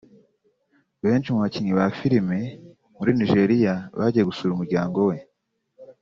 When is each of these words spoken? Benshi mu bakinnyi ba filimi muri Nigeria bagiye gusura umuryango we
Benshi 1.03 1.27
mu 1.33 1.39
bakinnyi 1.43 1.71
ba 1.79 1.85
filimi 1.97 2.39
muri 2.97 3.11
Nigeria 3.19 3.73
bagiye 3.99 4.23
gusura 4.29 4.51
umuryango 4.53 4.97
we 5.09 5.17